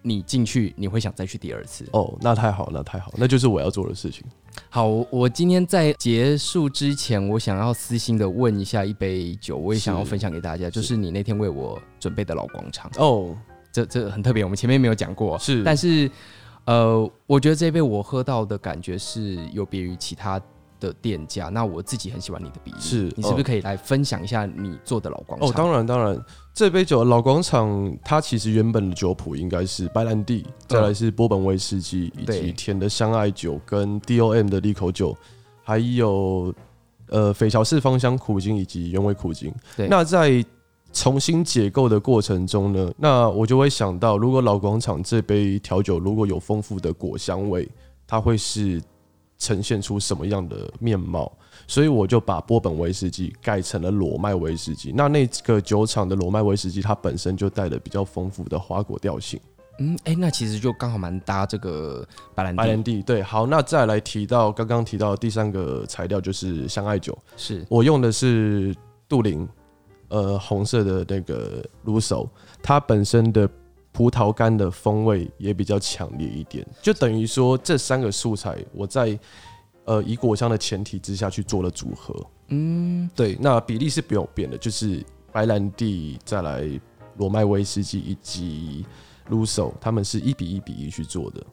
[0.01, 1.85] 你进去你会想再去第二次。
[1.93, 4.23] 哦，那太好，那太好，那就是我要做的事情。
[4.69, 12.91] 好，我今天在结束之前，我想要私心的问一下一杯酒，我也想要分享给大家，就是你那天为我准备的老广场。
[12.97, 13.35] 哦，
[13.71, 16.09] 这这很特别，我们前面没有讲过，是，但是
[16.65, 20.39] 呃，我觉得这杯我喝到的感觉是有别于其他
[20.79, 25.49] 的店家，那我自己很喜欢你的比例，是你是不是可以来分享一下你做的老广场？
[25.49, 26.19] 哦，当然当然，
[26.53, 35.15] 这杯酒老广场它其实原本的酒谱应该是白兰地，再来是波本威士忌，以及甜的香艾酒跟 DOM 的利口酒，
[35.63, 36.53] 还有
[37.07, 39.51] 呃斐乔式芳香苦精以及原味苦精。
[39.89, 40.43] 那在
[40.91, 47.67] 重新解构的过程中呢，那我就会想到，如果老广场这杯调酒如果有丰富的果香味，
[48.05, 48.81] 它会是
[49.41, 51.31] 呈现出什么样的面貌？
[51.67, 54.93] 所以我就把波本威士忌改成了裸麦威士忌。
[54.95, 59.39] 那那个酒厂的裸麦威士忌，它本身就带了比较丰富的花果调性。
[59.79, 62.57] 嗯，哎、欸，那其实就刚好蛮搭这个白兰地。
[62.57, 68.75] 白兰地对，好，那再来提到刚刚提到的第三个材料就是香艾酒，是我用的是
[69.09, 69.47] 杜林。
[70.09, 72.29] 呃，红色的那个卢手，
[72.61, 73.49] 它本身的
[73.91, 79.17] 葡萄干的风味也比较强烈一点，就等于说这三个素材我在
[79.85, 82.15] 呃以果香的前提之下去做了组合。
[82.47, 86.67] 嗯，对，那比例是不用变的，就是白兰地再来
[87.17, 88.85] 罗麦威士忌以及
[89.29, 91.45] 卢手，他们是一比一比一去做的。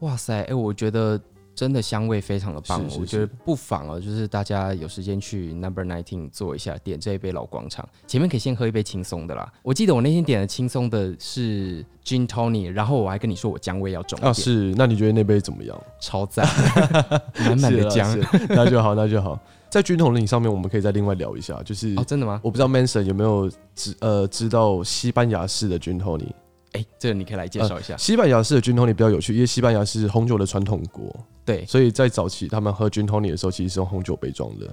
[0.00, 1.20] 哇塞，哎、我觉得。
[1.58, 7.84] 真的香味非常的棒，是是是，我觉得不妨哦，就是大家有时间去 Number Nineteen 坐一下，点这一杯老广场。
[8.06, 9.52] 前面可以先喝一杯轻松的啦。
[9.64, 14.30] 我记得我那天点的轻松的是 Gin Tonic，然后我还跟你说我姜味要重一点。
[14.30, 15.76] 啊，是，那你觉得那杯怎么样？
[15.98, 16.46] 超赞，
[17.40, 18.16] 满满的姜，
[18.50, 19.36] 那就好，那就好。
[19.68, 22.40] 在 Gin Tonic 上面，我们可以再另外聊一下，就是哦，真的吗？
[22.44, 26.30] 我不知道 Manson 有没有知呃知道西班牙式的 Gin Tonic。
[26.78, 27.98] 哎、欸，这个你可以来介绍一下、呃。
[27.98, 31.14] 西班牙式的 Gin Tonic 比较有趣，因为西班牙是红酒的传统国，
[31.44, 34.72] 对，所以在早期他们喝 Gin Tonic 的时候，其实是用红酒杯装的。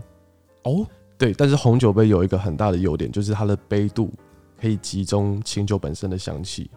[0.63, 0.85] 哦，
[1.17, 4.11] 对，但是红酒杯有一个很大的优点，就是它的杯度
[4.61, 6.69] 可以集中清酒本身的香气。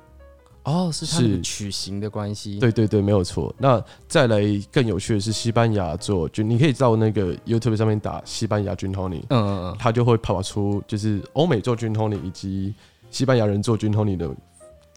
[0.65, 2.59] 哦，是它的曲形的关系。
[2.59, 3.55] 对对对，没有错。
[3.59, 4.41] 那再来
[4.73, 12.75] 更有趣的是，西班牙做 Gin，你可以到那个 YouTube 上面打西班牙 Gin Tonic，嗯嗯嗯，它就会跑出就是欧美做 Gin Tonic 以及
[13.11, 14.31] 西班牙人做 Gin Tonic 的。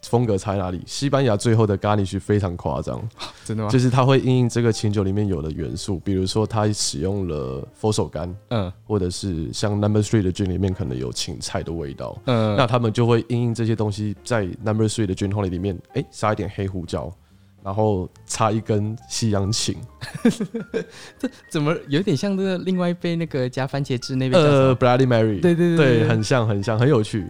[0.02, 0.82] 风格差在哪里？
[0.86, 3.00] 西班牙最后的 garnish 非常夸张，
[3.44, 3.70] 真的吗？
[3.70, 17.12] 就是它会因应这个清酒里面有的元素，比如说它使用了佛手柑，嗯，或者是像 Number Three 的 gin 里面可能有芹菜的味道，嗯，那他们就会因应这些东西在 Number Three 的 gin tonic 里面，哎、欸，撒一点黑胡椒，
[17.62, 19.76] 然后插一根西洋芹，
[21.16, 24.42] 这怎么有点像这个另外一杯那个加番茄汁那边？
[24.42, 27.26] 呃，Bloody Mary，对对对，对，对，很像很像，很有趣。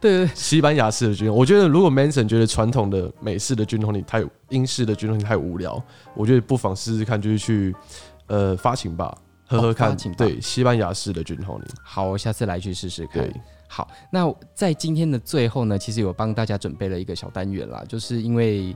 [0.00, 5.82] 对，西班牙式的 gin，我觉得如果 Manson 觉得传统的美式的 gin tonic 太英式的军统你太无聊，
[6.14, 7.74] 我觉得不妨试试看，就是去
[8.28, 9.12] 呃发情吧，
[9.44, 9.92] 喝喝看。
[9.92, 11.70] 哦、对，西班牙式的军统你。
[11.82, 13.28] 好，我下次来去试试看。
[13.66, 18.74] 好，那在今天的最后呢，其实有帮大家准备了一个小单元啦，就是因为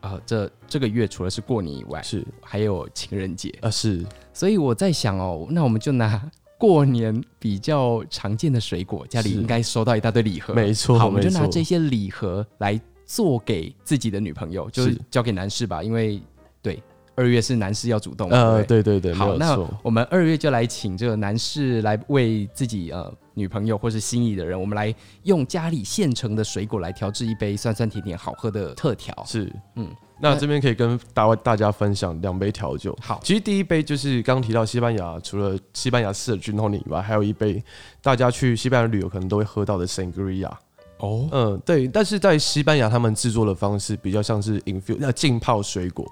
[0.00, 6.30] 呃这这个月除了是过年以外，是还有情人节啊，是，所以我在想哦，那我们就拿。
[6.62, 10.54] 过年比较常见的水果，家里应该收到一大堆礼盒。
[10.54, 16.22] 没错，好，我们就拿这些礼盒来做给自己的女朋友，就是交给男士吧，因为
[16.62, 16.80] 对
[17.16, 18.30] 二月是男士要主动。
[18.30, 24.94] 呃，对对对，好，那我们二月就来请这个男士来为自己呃女朋友或是心仪的人，我们来
[25.24, 29.12] 用家里现成的水果来调制一杯酸酸甜甜好喝的特调。
[29.26, 29.90] 是，嗯。
[30.22, 32.96] 那这边可以跟大大家分享两杯调酒。
[33.02, 37.62] 好，其实第一杯就是刚提到西班牙，除了西班牙式的 Gin Tonic 以外，还有一杯
[38.00, 40.50] 大家去西班牙旅游可能都会喝到的 Sangria。
[40.98, 46.10] 哦，嗯，对，但是在西班牙他们制作的方式比较像是 infuse，那浸泡水果，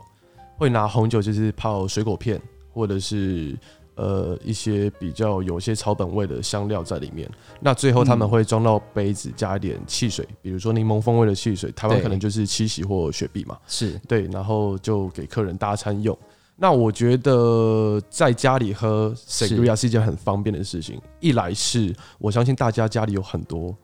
[0.59, 2.41] 会拿红酒就是泡水果片，
[2.73, 3.57] 或者是。
[4.01, 14.01] 呃，一些比较有些草本味的香料在里面，那最后他们会装到杯子，加一点汽水，嗯、比如说柠檬风味的汽水，台湾可能就是七喜或雪碧嘛，是。
[14.09, 16.17] 对，然后就给客人搭餐用。
[16.57, 19.87] 那我觉得在家里喝 Sangria 是。
[19.87, 23.77] 一件很方便的事情，一来是我相信大家家里有很多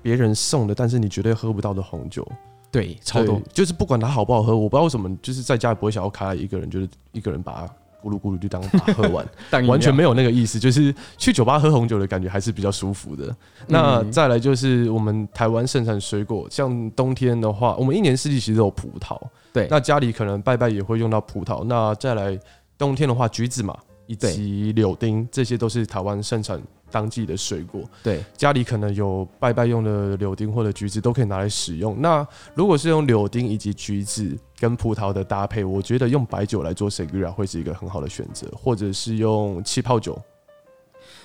[0.00, 2.26] 别人送的，但是你绝对喝不到的红酒，
[2.72, 7.74] 对，超多，就是不管它好不好喝，我不知道为什么，就是在家里不会想要开一个人，就是一个人把它。
[8.04, 9.26] 咕噜咕噜就当把喝完，
[9.66, 13.34] 完全没有那个意思，就是去酒吧喝红酒的感觉还是比较舒服的。
[13.66, 19.18] 那再来就是我们台湾盛产水果，像冬天的话，我们一年四季其实都有葡萄，
[19.52, 19.66] 对。
[19.70, 21.64] 那家里可能拜拜也会用到葡萄。
[21.64, 22.38] 那再来
[22.76, 23.74] 冬天的话，橘子嘛，
[24.06, 26.60] 以及柳丁，这些都是台湾盛产。
[26.94, 32.00] 当季的水果，对，家里可能有拜拜用的柳丁或者橘子，都可以拿来使用。
[32.00, 40.16] 那如果是用柳丁以及橘子跟葡萄的搭配，我觉得用白酒来做 Sangria 会是一个很好的选择，或者是用气泡酒。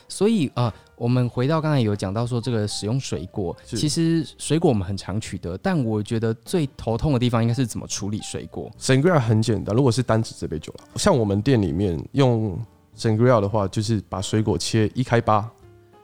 [0.08, 8.72] 所以啊、呃，我们回到刚才有讲到说这个使用水果，其实水果我们很常取得，但我觉得最头痛的地方应该是怎么处理水果。
[8.80, 12.60] Sangria 很简单，如果是单指这杯酒了，像我们店里面用
[12.98, 15.48] Sangria 的话，就是把水果切一开八。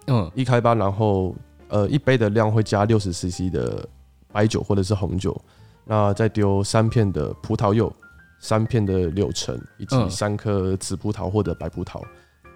[0.08, 1.36] 嗯，一开八，然后
[1.68, 3.88] 呃，一杯的量会加六十 CC 的
[4.32, 5.36] 白酒或者是红酒，
[5.84, 7.92] 那再丢三片的葡萄柚，
[8.40, 12.02] 三片的柳橙，以及三颗紫葡萄或者白葡萄，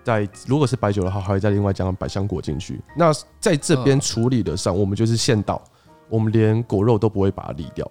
[0.03, 2.79] 在如果是白酒的话，还会再另外加上百香果进去。
[2.95, 5.61] 那在这边处理的上，我们就是现倒，
[6.07, 7.89] 我们连果肉都不会把它沥掉。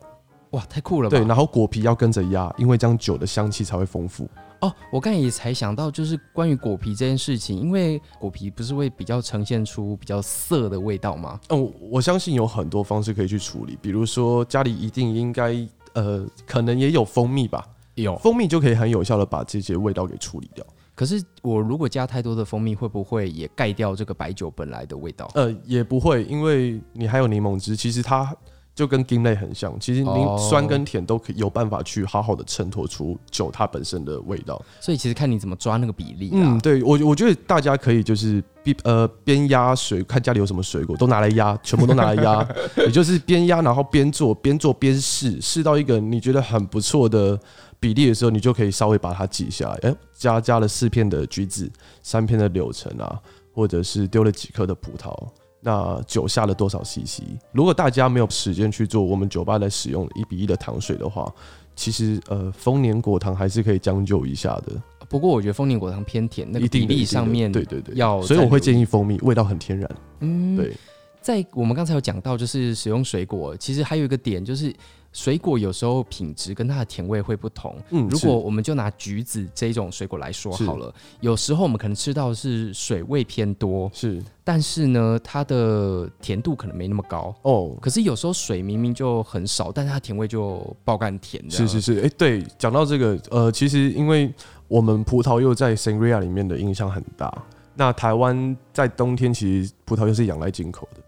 [0.53, 1.19] 哇，太酷了吧！
[1.19, 4.27] 对，然后果皮要跟着压，因为这样酒的香气才会丰富。
[4.61, 11.39] 哦，我刚才也才想到，就是关于果皮这件事情，因为果皮不是会比较呈现出比较涩的味道吗？
[11.51, 15.55] 嗯，我相信有很多方式可以去处理，比如说家里一定应该
[15.93, 20.67] 呃，可能也有蜂蜜吧，有蜂蜜就可以很有效的把这些味道给处理掉。
[20.95, 25.31] 可是我如果加太多的蜂蜜，会不会也盖掉这个白酒本来的味道？
[25.35, 28.35] 呃，也不会，因为你还有柠檬汁，其实它。
[28.79, 34.63] 就跟金类很像，其实您酸跟甜都可以有办法去好好的衬托出酒它本身的味道。
[34.81, 36.31] 所以其实看你怎么抓那个比例。
[36.33, 47.37] 嗯，对我我觉得大家可以就是边呃边压水，看家里有什么水果都拿来压，全部都拿来压， 也就是边压然后边做，边做边试，试到一个你觉得很不错的
[47.81, 49.75] 比例的时候，你就可以稍微把它记下来。
[49.83, 51.69] 哎、欸，加加了四片的橘子，
[52.01, 53.19] 三片的柳橙啊，
[53.53, 55.13] 或者是丢了几颗的葡萄。
[55.61, 57.23] 那酒下了多少 CC？
[57.53, 61.33] 如果大家没有时间去做，我们酒吧在使用一比一的糖水的话，
[61.75, 64.73] 其实呃，丰年果糖还是可以将就一下的。
[65.09, 69.91] 不过我觉得丰年果糖偏甜，那个比例上面对对对要，所以我会建议蜂蜜，味道很天然。
[70.21, 70.77] 嗯，对。
[71.21, 74.75] 在我们刚才有讲到，就是使用水果，其实还有一个点就是。
[75.13, 77.77] 水果有时候品质跟它的甜味会不同。
[77.91, 87.77] 嗯，如果我们就拿橘子这种水果来说好了，有时候我们可能吃到的是水味偏多，是，但是呢，它的甜度可能没那么高哦。
[87.81, 91.43] 可是有时候水明明就很少，但是它甜味就爆干甜。
[91.51, 94.33] 是是是，哎、欸，对，讲到这个，呃，其实因为
[94.69, 97.33] 我们葡萄柚在 Sangria 里面的印象很大。
[97.75, 101.01] 那台湾在冬天其实葡萄柚是仰赖进口的，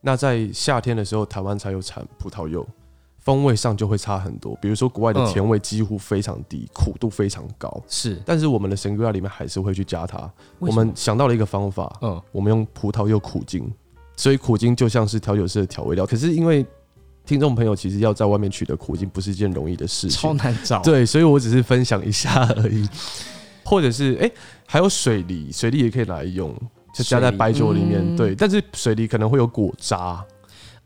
[0.00, 2.66] 那在夏天的时候，台湾才有产葡萄柚。
[3.26, 8.22] 风味上就会差很多，比如说国外的甜味几乎非常低，嗯、苦度非常高，是。
[8.24, 10.30] 但是我们的 Sangria 里面还是会去加它。
[10.60, 13.68] 我们想到了一个方法，嗯，我们用葡萄柚苦精，
[14.16, 16.06] 所以苦精就像是调酒师的调味料。
[16.06, 16.64] 可是因为
[17.24, 20.80] 听众朋友其实要在外面取得苦精不是一件容易的事情，超难找。
[20.82, 22.88] 对，所以我只是分享一下而已。
[23.64, 24.32] 或者是哎、欸，
[24.68, 26.54] 还有水梨，水梨也可以来用，
[26.94, 28.00] 就加在白酒里面。
[28.00, 30.24] 嗯、对，但是水梨可能会有果渣。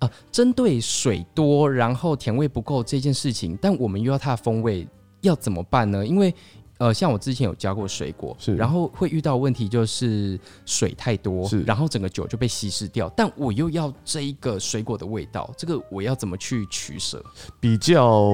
[0.01, 4.87] 呃，针对水多然后甜味不够这件事情，但我们又要它的风味，
[5.21, 6.07] 要怎么办呢？
[6.07, 6.35] 因为
[6.79, 13.07] 呃，像我之前有加过水果，是，然后会遇到问题就是水太多，是，然后整个酒就被稀释掉。
[13.15, 17.23] 但我又要这一个水果的味道，这个我要怎么去取舍？
[17.61, 18.33] 比较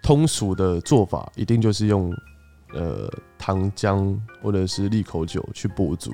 [0.00, 2.12] 通俗的做法，一定就是用
[2.72, 6.12] 呃糖浆或者是利口酒去补足。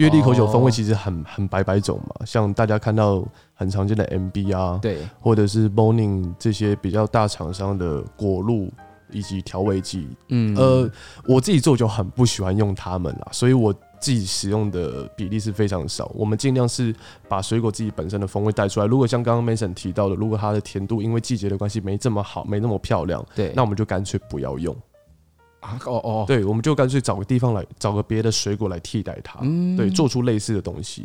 [0.00, 8.72] 因为利口酒风味其实很很百百种嘛，像大家看到很常见的 MB 啊，对，或者是 Morning 这些比较大厂商的果露
[9.10, 10.90] 以及调味剂，嗯，呃，
[11.26, 16.10] 我自己做酒很不喜欢用它们啦，所以我自己使用的比例是非常少。
[16.14, 16.94] 我们尽量是
[17.28, 18.86] 把水果自己本身的风味带出来。
[18.86, 24.74] 如果像刚刚 Mason 提到的，如果它的甜度因为季节的关系没这么好，没那么漂亮，对，那我们就干脆不要用。
[25.60, 31.04] 啊 哦哦，对，我们就干脆找个地方来，找个别的水果来替代它，嗯，对，做出类似的东西。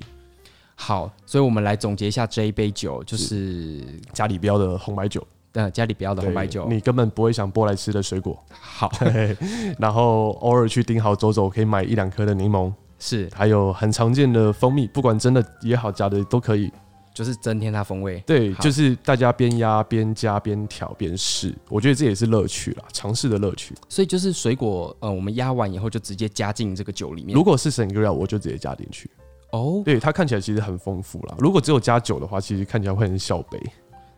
[0.76, 5.26] 好，所以我们来总结一下这一杯酒，就是家里标的红白酒。
[5.54, 8.38] 嗯，家里标的红白酒，你根本不会想剥来吃的水果。
[8.50, 8.92] 好，
[9.80, 16.70] 然后偶尔去顶好走走，可以买一两颗的柠檬，是，还有很常见的蜂蜜，不管真的也好，假的都可以。
[17.16, 23.74] 就是增添它风味，对，就是大家边压边加边调边试，我觉得这也是乐趣啦，尝试的乐趣。
[23.88, 27.34] 所以就是水果，呃，我们压完以后就直接加进这个酒里面。
[27.34, 29.10] 如果是 Sangria，我就直接加进去。
[29.52, 31.36] 哦，对，它看起来其实很丰富啦。
[31.40, 33.58] 如果只有加酒的话，其实看起来会很小杯。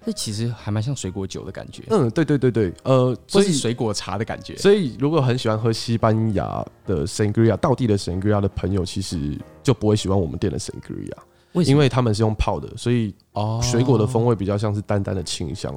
[0.03, 1.83] 这其实还蛮像水果酒的感觉。
[1.89, 4.55] 嗯，对对对对，呃，所以水果茶的感觉。
[4.57, 11.13] 所以如果很喜欢喝西班牙的 Sangria，道地的 Sangria 的朋友，其实就不会喜欢我们店的 Sangria。
[11.53, 13.13] 因为他们是用泡的，所以
[13.61, 15.73] 水果的风味比较像是淡淡的清香，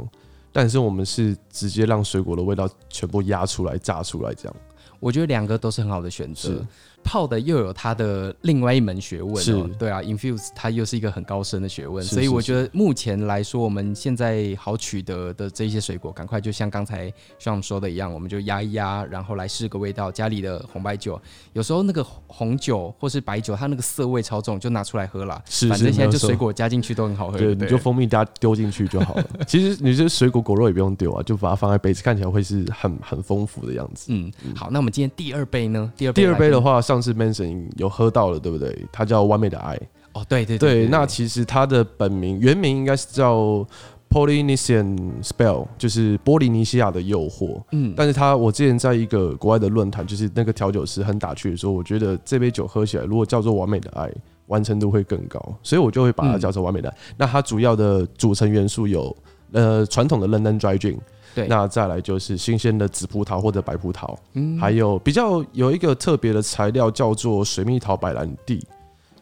[0.53, 4.57] 但是我们是直接让水果的味道全部压出来、炸出来这样。
[4.99, 6.65] 我觉得两个都是很好的选择。
[7.03, 20.11] 泡的又有它的另外一门学问，是，对啊，infuse 它又是一个很高深的学问，所以我觉得目前来说，我们现在好取得的这些水果，赶快就像刚才像说的一样，我们就压一压，然后来试个味道。
[20.11, 21.21] 家里的红白酒，
[21.53, 25.43] 有时候那个红酒或是白酒，它那个涩味超重，就拿出来喝了。
[25.49, 29.25] 是，反正现在就水果加进去都很好喝，对，你就蜂蜜加丢进去就好了。
[29.47, 34.07] 其实你这水果果肉也不用丢啊，就把它放在杯子，看起来会是很很丰富的样子。
[34.09, 35.93] 嗯，好，那我们今天第二杯呢？
[35.97, 38.77] 第二杯第二杯的话，上次 Manson 有喝到了，对不对？
[38.91, 39.79] 它叫完美的爱。
[40.13, 40.89] 哦，对对对。
[40.89, 43.65] 那其实它的本名原名应该是叫
[44.09, 47.63] Polynesian Spell，就是波利尼西亚的诱惑。
[47.71, 54.11] 嗯，但是他我之前在一个国外的论坛，就是那个调酒师很打趣的说，我觉得这杯酒喝起来，如果叫做完美的爱，
[54.49, 56.97] 完成度会更高，所以我就会把它叫做完美的爱。
[56.97, 59.17] 嗯、那它主要的组成元素有，
[59.53, 60.99] 呃，传统的 London Dry Gin，
[61.35, 68.67] 对，那再来就是新鲜的紫葡萄或者白葡萄，嗯，还有比较有一个特别的材料叫做水蜜桃白兰地。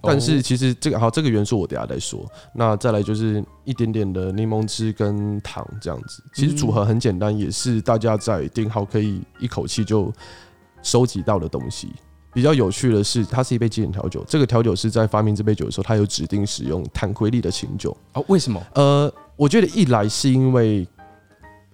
[0.01, 2.25] 但是其实这个好，这个元素我等下再说。
[2.55, 10.13] 那再来就是一点点的柠檬汁跟糖这样子，其实组合很简单，也是大家在订好可以一口气就
[10.83, 11.89] 收集到的东西。
[12.33, 14.25] 比较有趣的是，它是一杯经典调酒。
[14.29, 17.97] 这个调酒师在发明这杯酒的时候，他有指定使用坦奎利的琴酒。
[18.13, 18.63] 哦，为什么？
[18.75, 20.87] 呃，我觉得一来是因为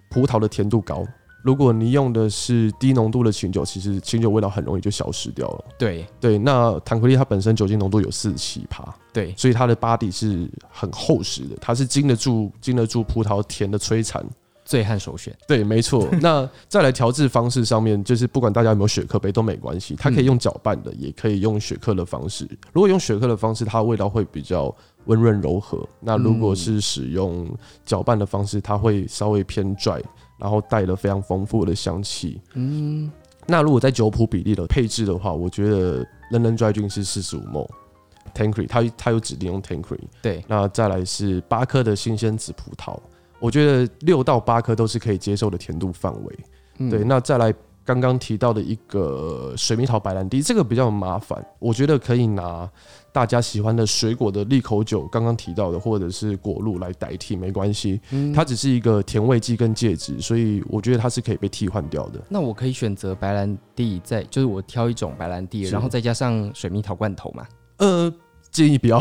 [0.09, 1.05] 葡萄的甜度高。
[1.43, 5.65] 如果你用的是低浓度的清酒，其实清酒味道很容易就消失掉了。
[5.77, 8.83] 对对，那坦克利它本身酒精浓度有四十七趴，
[9.13, 14.25] 对，所以它的 body 是很厚实的，它是经得住经得住葡萄甜的摧残。
[14.65, 16.05] 醉汉首选，对，没错。
[16.21, 22.45] 那再来调制方式上面，就是不管大家有没有雪克杯都没关系，它可以用搅拌的，也可以用雪克的方式。
[22.73, 25.87] 如果用雪克的方式，它的味道会比较温润柔和。
[26.01, 27.47] 那如果是使用
[27.85, 30.01] 搅拌的方式，它会稍微偏 dry。
[30.37, 32.41] 然后带了非常丰富的香气。
[32.55, 33.09] 嗯，
[33.47, 39.97] 那如果在酒谱比例的配置的话，我觉得 London Dry Gin 是四十五 ml，Tanqueray 它它有指定用 Tanqueray。
[40.21, 42.99] 对，那再来是八颗的新鲜紫葡萄，
[43.39, 46.39] 我觉得六到八颗都是可以接受的甜度范围。
[46.77, 52.69] 嗯、对，那再来刚刚提到的一个水蜜桃白兰地，这个比较麻烦，我觉得可以拿。
[53.13, 58.01] 大家喜欢的水果的利口酒，刚刚提到的，或者是果露来代替，没关系。
[58.11, 62.19] 嗯它只是一个甜味剂跟介质，所以我觉得它是可以被替换掉的。
[62.27, 67.47] 那我可以选择白兰地，在就是我挑一种白兰地，然后再加上水蜜桃罐头嘛？
[67.77, 68.13] 呃。
[68.55, 68.97] 建议不要，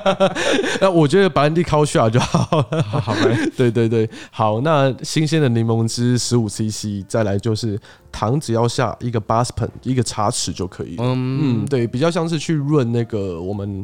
[0.82, 2.82] 那我觉得白兰地烤出来就好了。
[2.82, 3.14] 好，
[3.56, 4.60] 对对对，好。
[4.60, 7.80] 那新鲜的柠檬汁十五 CC，再来就是
[8.12, 10.96] 糖，只要下一个 b a s p e n 一个茶匙就可以。
[10.98, 13.82] 嗯嗯，对，比较像是去润那个我们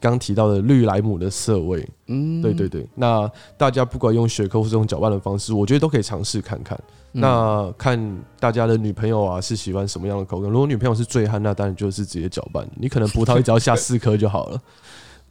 [0.00, 1.88] 刚提到的绿莱姆的涩味。
[2.06, 2.86] 嗯，对对对。
[2.94, 6.78] 那大家不管用雪克或是用搅拌的方式，我觉得都可以尝试看看。
[7.12, 7.98] 那看
[8.38, 10.48] 大家的女朋友啊是喜欢什么样的口感？
[10.48, 12.64] 如果女朋友是醉汉，那当然就是直接搅拌。
[12.76, 14.60] 你可能葡萄只要下四颗就好了。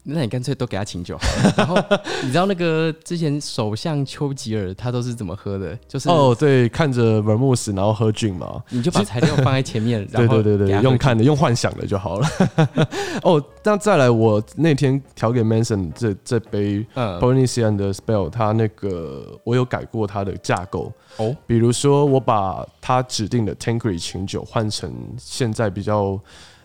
[0.03, 1.53] 那你干脆都给他请酒好了。
[1.57, 1.75] 然后
[2.23, 5.77] 你知道那个之前首相丘吉尔他都是怎么喝的？
[5.87, 8.63] 就是哦，对，看着 Vermouth 然后喝 Gin 嘛。
[8.69, 12.27] 你就把材料放在前面， 对对对对，用看的，用幻想的就好了。
[13.23, 21.35] 哦，那再来，我那天调给 Manson 这这杯 Polynesian 的 Spell，他那个我有改过它的架构哦。
[21.45, 26.19] 比如说，我把他指定的 Tanqueray 琴酒换成现在比较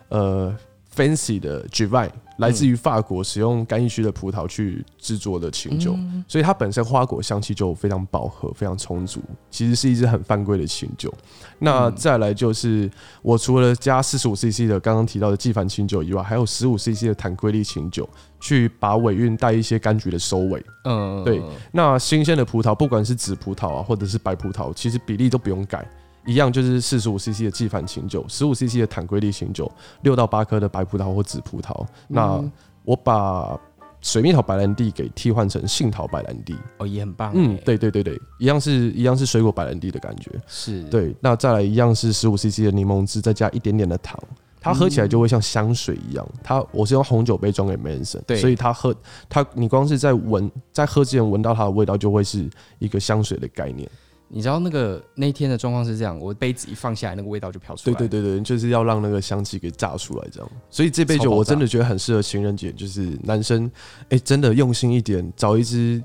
[0.09, 0.55] 呃
[0.95, 9.23] fancy 的 Glühwein 来自于法国，使用干邑区的葡萄去制作的清酒，所以它本身花果香气就非常饱和、非常充足。
[9.51, 11.13] 其实是一支很犯规的清酒。
[11.59, 12.91] 那再来就是，
[13.23, 18.09] 我除了加四十五 CC 的刚刚提到的纪梵清酒以外，还有十五 CC 的坦奎利清酒，
[18.41, 20.65] 去把尾韵带一些柑橘的收尾。
[20.85, 21.41] 嗯，对。
[21.71, 25.89] 那新鲜的葡萄，不管是紫葡萄啊，或者是白葡萄，其实比例都不用改。
[26.27, 29.71] 一样就是四十五 CC 的纪梵清酒，十五 CC 的坦奎利琴酒，
[30.03, 31.85] 六到八颗的白葡萄或紫葡萄。
[32.09, 32.43] 那
[32.85, 33.59] 我把
[34.01, 37.33] 水蜜桃白兰地给替换成杏桃白兰地，哦，也很棒。
[37.35, 40.31] 嗯，对对对对，一样是一样是水果白兰地的感觉。
[40.47, 41.15] 是对。
[41.21, 44.19] 那再来一样是十五 CC 的柠檬汁，再加一点点的糖，
[44.61, 46.27] 它喝起来就会像香水一样。
[46.43, 48.95] 它我是用红酒杯装给 Manson，对，所以它喝
[49.29, 52.49] 它，你光是在闻在喝之前闻到它的味道，就会是
[52.79, 53.89] 一个香水的概念。
[54.37, 57.97] 你知道那个那天的状况是这样，我杯子一放下来，那个味道就飘出来。
[57.97, 60.51] 对对对对，就是要让那个香气给炸出来，这样。
[60.69, 63.71] 所以这杯酒我真的觉得很适合情人节，就是男生
[64.09, 66.03] 哎、欸，真的用心一点，找一支。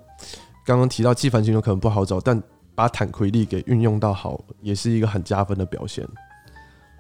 [0.64, 2.40] 刚刚提到纪梵希酒可能不好找，但
[2.76, 6.08] 把坦奎利给运用到好，也是一个很加分的表现。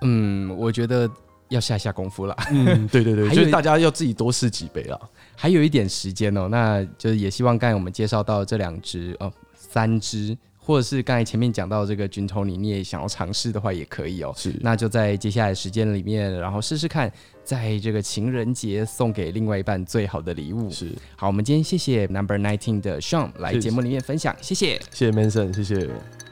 [0.01, 1.07] 嗯，我觉得
[1.49, 2.35] 要下下功夫了。
[2.49, 4.99] 嗯，对对对，就是大家要自己多试几杯了。
[5.35, 10.35] 还有一点时间哦，那就是也希望刚才我们介绍到这两支哦，三支。
[10.69, 14.31] 或者是刚才前面讲到这个军头，你你也想要尝试的话，也可以哦。
[14.37, 17.11] 是，那就在接下来时间里面，然后试试看，
[17.43, 20.69] 在这个情人节送给另外一半最好的礼物。
[20.69, 26.28] 是，好，我们今天谢谢 Number Nineteen 的 Sean 来节目里面分享，谢谢，谢谢 Manson，谢谢。